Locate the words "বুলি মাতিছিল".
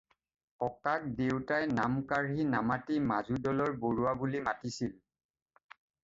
4.23-4.97